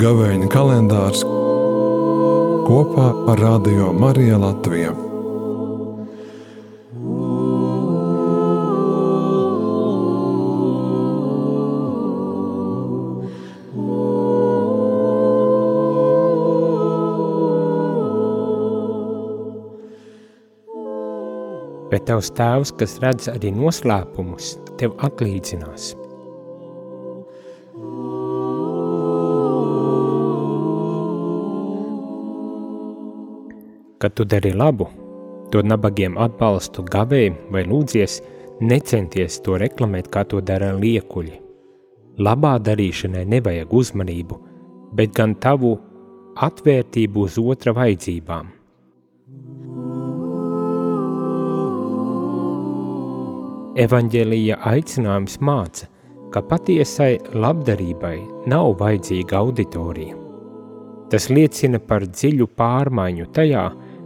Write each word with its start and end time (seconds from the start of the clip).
Gavēņa 0.00 0.48
kalendārs 0.48 1.26
kopā 2.64 3.10
ar 3.28 3.44
Radio 3.44 3.92
Mariju 3.92 4.40
Latviju. 4.40 5.09
Bet 21.90 22.06
tavs 22.06 22.30
tēvs, 22.38 22.70
kas 22.78 22.98
redz 23.02 23.26
arī 23.32 23.50
noslēpumus, 23.54 24.52
tev 24.78 24.94
atlīdzinās. 25.02 25.94
Kad 34.00 34.14
tu 34.16 34.24
dari 34.24 34.54
labu, 34.56 34.86
dod 35.52 35.66
nabagiem 35.66 36.14
atbalstu 36.16 36.86
gavēji 36.86 37.34
vai 37.52 37.66
lūdzies, 37.66 38.20
necenties 38.62 39.40
to 39.44 39.58
reklamēt, 39.60 40.08
kā 40.14 40.22
to 40.24 40.40
dara 40.40 40.70
liekuļi. 40.78 41.34
Labā 42.20 42.54
darīšanai 42.62 43.26
nevajag 43.34 43.74
uzmanību, 43.82 44.38
bet 44.96 45.12
gan 45.16 45.34
tavu 45.42 45.74
atvērtību 46.36 47.26
uz 47.26 47.36
otra 47.42 47.74
vajadzībām. 47.76 48.59
Evangelija 53.80 54.58
aicinājums 54.68 55.38
māca, 55.40 55.86
ka 56.34 56.42
patiesai 56.44 57.14
labdarībai 57.32 58.18
nav 58.52 58.74
vajadzīga 58.82 59.38
auditorija. 59.38 60.16
Tas 61.10 61.30
liecina 61.32 61.80
par 61.80 62.04
dziļu 62.04 62.50
pārmaiņu 62.60 63.28
tajā, 63.38 63.62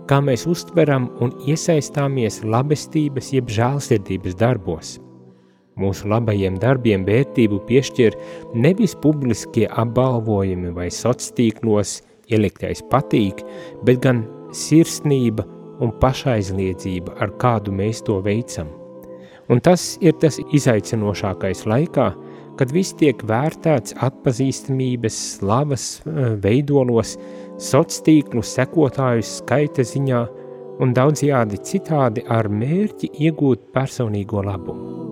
kā 0.06 0.18
mēs 0.22 0.44
uztveram 0.52 1.08
un 1.24 1.32
iesaistāmies 1.48 2.44
labestības 2.46 3.32
jeb 3.34 3.50
žēlsirdības 3.56 4.38
darbos. 4.44 4.92
Mūsu 5.80 6.06
labajiem 6.12 6.60
darbiem 6.62 7.02
vērtību 7.08 7.58
piešķir 7.66 8.14
nevis 8.54 8.94
publiskie 9.02 9.66
apbalvojumi 9.66 10.70
vai 10.76 10.86
sociālos 10.86 11.34
tīklos 11.34 11.96
ieliktais 12.30 12.84
patīk, 12.94 13.42
bet 13.82 14.06
gan 14.06 14.22
sirsnība 14.54 15.48
un 15.82 15.90
pašaizliedzība, 15.98 17.18
ar 17.18 17.34
kādu 17.42 17.74
mēs 17.74 18.06
to 18.06 18.22
veicam. 18.22 18.70
Un 19.52 19.60
tas 19.60 19.98
ir 20.00 20.16
tas 20.22 20.38
izaicinošākais 20.40 21.66
laikā, 21.68 22.06
kad 22.58 22.72
viss 22.72 22.94
tiek 22.96 23.20
vērtēts 23.28 23.96
atpazīstamības, 24.04 25.18
slavas 25.38 25.88
eh, 26.06 26.34
veidolos, 26.40 27.18
sociālo 27.60 28.06
tīklu 28.08 28.42
sekotāju 28.46 29.24
skaita 29.26 29.84
ziņā 29.86 30.24
un 30.82 30.94
daudzjādi 30.96 31.60
citādi 31.66 32.24
ar 32.30 32.48
mērķi 32.50 33.12
iegūt 33.28 33.68
personīgo 33.74 34.42
labumu. 34.42 35.04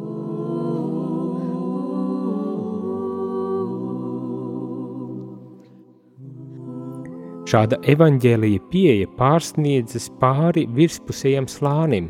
Šāda 7.53 7.77
evaņģēlīja 7.93 8.61
pieeja 8.73 9.09
pārsniedzas 9.19 10.07
pāri 10.23 10.63
virspusējam 10.73 11.45
slānim, 11.53 12.07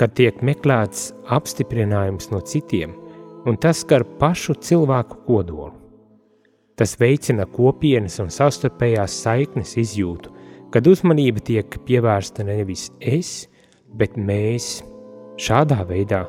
kad 0.00 0.14
tiek 0.18 0.40
meklēts 0.42 1.12
apstiprinājums 1.32 2.30
no 2.32 2.40
citiem, 2.44 2.94
un 3.46 3.58
tas 3.60 3.84
skar 3.84 4.04
pašu 4.20 4.56
cilvēku 4.64 5.20
kodolu. 5.26 5.72
Tas 6.74 6.96
veicina 6.98 7.46
kopienas 7.46 8.18
un 8.18 8.32
savstarpējās 8.34 9.14
saiknes 9.22 9.76
izjūtu, 9.78 10.32
kad 10.74 10.88
uzmanība 10.90 11.42
tiek 11.46 11.76
pievērsta 11.86 12.46
nevis 12.46 12.88
es, 12.98 13.44
bet 13.94 14.18
mēs. 14.18 14.80
Šādā 15.38 15.80
veidā 15.86 16.24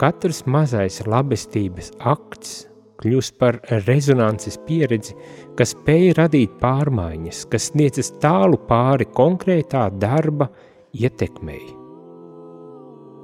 katrs 0.00 0.42
mazais 0.48 0.98
labestības 1.08 1.92
akts 1.98 2.66
kļūst 3.02 3.38
par 3.40 3.58
rezonances 3.86 4.58
pieredzi, 4.66 5.16
kas 5.58 5.74
spēj 5.76 6.12
radīt 6.20 6.56
pārmaiņas, 6.62 7.44
kas 7.52 7.70
sniedzas 7.72 8.12
tālu 8.22 8.60
pāri 8.68 9.08
konkrētā 9.12 9.88
darba 10.00 10.52
ietekmei. 10.92 11.81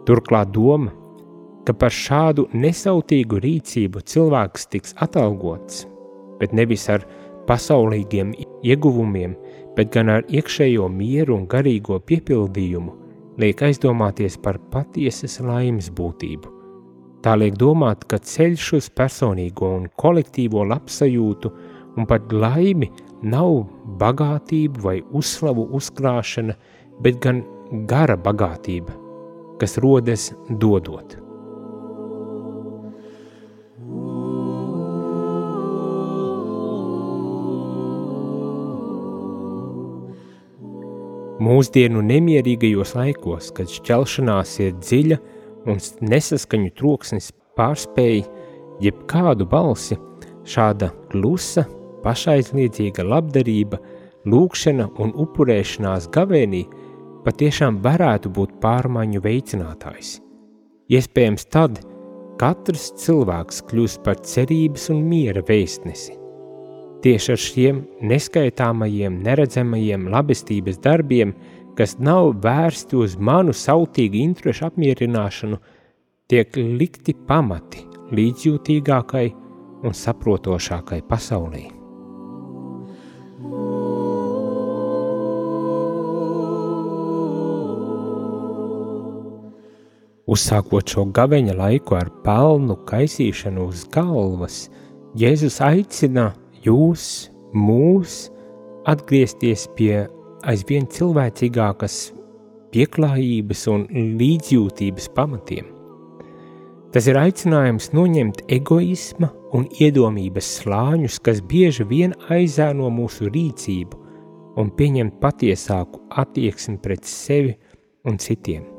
Turklāt 0.09 0.55
doma, 0.57 0.95
ka 1.69 1.77
par 1.77 1.93
šādu 1.93 2.47
nesautīgu 2.57 3.43
rīcību 3.45 4.01
cilvēks 4.09 4.69
tiks 4.73 4.97
atalgots– 5.05 5.85
bet 6.41 6.55
nevis 6.55 6.87
ar 6.91 7.05
pasaulīgiem 7.49 8.35
ieguvumiem, 8.67 9.35
bet 9.77 9.93
gan 9.95 10.11
ar 10.13 10.27
iekšējo 10.29 10.89
mieru 10.93 11.37
un 11.39 11.47
garīgo 11.51 11.99
piepildījumu, 12.09 12.95
liek 13.39 13.63
aizdomāties 13.63 14.39
par 14.43 14.59
patiesas 14.73 15.39
laimes 15.45 15.91
būtību. 15.95 16.55
Tā 17.23 17.35
liek 17.39 17.57
domāt, 17.59 18.05
ka 18.07 18.21
ceļš 18.23 18.69
uz 18.79 18.89
personīgo 18.95 19.73
un 19.81 19.89
kolektīvo 19.99 20.63
labsajūtu 20.71 21.51
un 21.99 22.07
pat 22.07 22.31
laimi 22.33 22.91
nav 23.27 23.65
bagātība 23.99 24.85
vai 24.85 24.97
uzslavu 25.11 25.67
uzkrāšana, 25.75 26.55
bet 27.03 27.19
gan 27.23 27.43
gara 27.91 28.15
bagātība, 28.17 28.95
kas 29.61 29.79
rodas 29.83 30.31
dodot. 30.49 31.19
Mūsdienu 41.39 42.01
nemierīgajos 42.03 42.97
laikos, 42.99 43.53
kad 43.55 43.71
šķelšanās 43.71 44.57
ir 44.65 44.73
dziļa 44.83 45.19
un 45.71 45.79
nesaskaņu 46.11 46.73
troksnis 46.75 47.31
pārspēj 47.59 48.25
jebkādu 48.83 49.47
balsi, 49.49 49.97
šāda 50.49 50.91
klusa, 51.13 51.63
pašaizliedzīga 52.03 53.07
labdarība, 53.07 53.79
lūkšana 54.29 54.89
un 54.99 55.15
upurēšanās 55.25 56.11
gavēnī 56.15 56.65
patiešām 57.29 57.83
varētu 57.85 58.33
būt 58.33 58.57
pārmaiņu 58.63 59.21
veicinātājs. 59.21 60.17
Iespējams 60.89 61.45
tad, 61.53 61.83
katrs 62.41 62.87
cilvēks 63.03 63.61
kļūst 63.69 64.01
par 64.07 64.23
cerības 64.25 64.89
un 64.95 65.03
miera 65.11 65.43
vēstnesi. 65.45 66.15
Tieši 67.05 67.33
ar 67.35 67.43
šiem 67.43 67.83
neskaitāmajiem, 68.11 69.21
neredzamajiem 69.27 70.09
labestības 70.11 70.81
darbiem, 70.83 71.35
kas 71.79 71.99
nav 72.01 72.33
vērsti 72.43 72.97
uz 72.99 73.19
manu 73.21 73.53
sautīgu 73.55 74.19
interešu 74.25 74.71
apmierināšanu, 74.71 75.61
tiek 76.33 76.57
likti 76.57 77.15
pamati 77.29 77.85
līdzjūtīgākai 78.17 79.27
un 79.85 79.95
saprotošākai 79.95 81.05
pasaulē. 81.07 81.69
Uzsākot 90.39 90.87
šo 90.87 91.03
gaveņa 91.11 91.55
laiku 91.59 91.97
ar 91.99 92.13
pelnu 92.23 92.77
kaisīšanu 92.87 93.65
uz 93.73 93.81
galvas, 93.91 94.69
Jēzus 95.19 95.57
aicina 95.67 96.29
jūs, 96.63 97.07
mūs, 97.59 98.29
atgriezties 98.87 99.65
pie 99.75 100.05
aizvien 100.47 100.87
cilvēcīgākas 100.95 101.97
pieklājības 102.71 103.65
un 103.75 103.89
līdzjūtības 104.21 105.11
pamatiem. 105.19 105.67
Tas 106.95 107.11
ir 107.11 107.19
aicinājums 107.19 107.91
noņemt 107.99 108.47
egoisma 108.61 109.33
un 109.59 109.67
iedomības 109.83 110.55
slāņus, 110.61 111.19
kas 111.19 111.43
bieži 111.51 111.91
vien 111.91 112.15
aizēno 112.31 112.95
mūsu 112.95 113.27
rīcību 113.27 114.05
un 114.63 114.71
pieņemt 114.79 115.19
patiesāku 115.19 116.07
attieksmi 116.23 116.79
pret 116.85 117.11
sevi 117.11 117.59
un 118.07 118.23
citiem. 118.23 118.78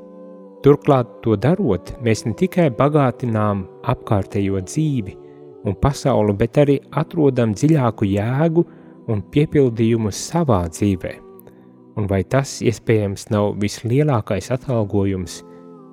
Turklāt, 0.59 1.07
to 1.23 1.37
darot, 1.39 1.93
mēs 2.03 2.25
ne 2.27 2.33
tikai 2.35 2.65
bagātinām 2.75 3.61
apkārtējo 3.87 4.59
dzīvi, 4.67 5.13
un 5.63 5.75
pasauli, 5.79 6.35
bet 6.35 6.59
arī 6.59 6.75
atrodam 6.99 7.53
dziļāku 7.55 8.09
jēgu 8.09 8.65
un 9.09 9.21
piepildījumu 9.31 10.11
savā 10.11 10.65
dzīvē. 10.67 11.13
Un 11.95 12.07
vai 12.11 12.25
tas 12.27 12.57
iespējams 12.59 13.29
nav 13.31 13.53
vislielākais 13.61 14.51
atalgojums, 14.55 15.39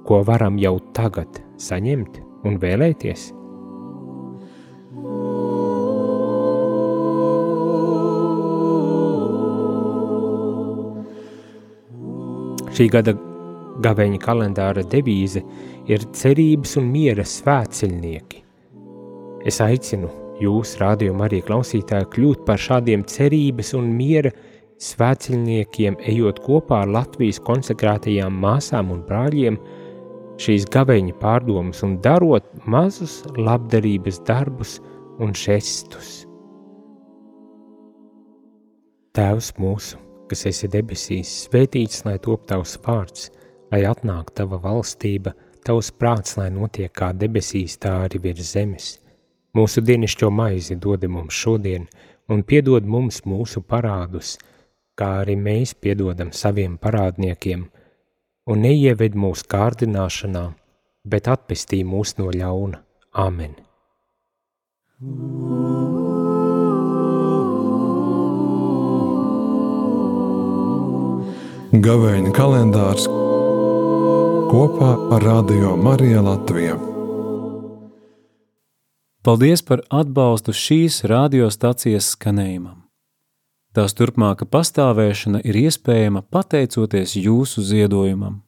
ko 0.07 0.21
varam 0.27 0.59
jau 0.59 0.81
tagad 0.99 1.39
saņemt 1.63 2.19
un 2.47 2.59
vēlēties? 2.63 3.31
Šī 12.77 12.91
gada 12.93 13.15
gaveņa 13.85 14.21
kalendāra 14.23 14.85
devīze 14.87 15.43
ir 15.91 16.05
cerības 16.17 16.77
un 16.81 16.91
miera 16.93 17.25
svētceļnieki. 17.27 18.43
Es 19.47 19.61
aicinu 19.63 20.11
jūs, 20.43 20.77
rādījuma 20.81 21.29
arī 21.29 21.41
klausītāji, 21.47 22.11
kļūt 22.13 22.45
par 22.49 22.61
šādiem 22.61 23.05
cerības 23.09 23.73
un 23.79 23.91
miera 23.97 24.33
svētceļniekiem, 24.83 25.99
ejot 26.13 26.43
kopā 26.45 26.83
ar 26.85 26.93
Latvijas 26.93 27.41
konsekrētajām 27.47 28.41
māsām 28.43 28.93
un 28.93 29.03
brāļiem, 29.07 29.59
šīs 30.43 30.67
gaveņa 30.73 31.17
pārdomas 31.21 31.81
un 31.87 31.97
darot 32.05 32.49
mazus 32.69 33.23
labdarības 33.39 34.21
darbus 34.29 34.79
un 35.23 35.33
žestus. 35.33 36.27
Tēvs 39.17 39.55
mūsu, 39.57 39.97
kas 40.29 40.45
esi 40.51 40.69
debesīs, 40.69 41.31
svētīts 41.47 42.03
lai 42.05 42.19
top 42.21 42.45
tavs 42.51 42.75
vārds, 42.85 43.31
lai 43.73 43.83
atnāk 43.89 44.33
tava 44.37 44.59
valstība, 44.63 45.35
tavs 45.67 45.91
prāts, 45.91 46.37
lai 46.39 46.51
notiek 46.55 46.93
kā 46.95 47.13
debesīs, 47.13 47.79
tā 47.83 47.95
arī 48.07 48.21
virs 48.29 48.53
zemes. 48.55 48.91
Mūsu 49.57 49.83
dienascho 49.83 50.31
maizi 50.31 50.77
dod 50.77 51.07
mums 51.09 51.35
šodien, 51.35 51.87
un 52.29 52.43
piedod 52.43 52.85
mums 52.85 53.23
mūsu 53.25 53.63
parādus, 53.63 54.37
kā 54.99 55.23
arī 55.23 55.37
mēs 55.41 55.75
piedodam 55.75 56.33
saviem 56.33 56.77
parādniekiem, 56.79 57.67
un 58.47 58.63
neieved 58.63 59.17
mūsu 59.19 59.49
kārdināšanā, 59.51 60.47
bet 61.05 61.31
atpestī 61.33 61.83
mūs 61.85 62.17
no 62.21 62.31
ļauna. 62.31 62.83
Amen! 63.17 63.57
Gavēņa 71.87 72.31
kalendārs 72.33 73.09
kopā 74.47 74.93
ar 75.15 75.23
Radio 75.23 75.77
Mariju 75.77 76.23
Latviju. 76.23 76.77
Paldies 79.27 79.63
par 79.67 79.83
atbalstu 79.91 80.55
šīs 80.55 81.01
radiostacijas 81.11 82.13
skanējumam. 82.15 82.85
Tās 83.75 83.97
turpmāka 83.99 84.47
pastāvēšana 84.47 85.43
ir 85.43 85.59
iespējama 85.67 86.23
pateicoties 86.31 87.17
jūsu 87.19 87.65
ziedojumam. 87.67 88.46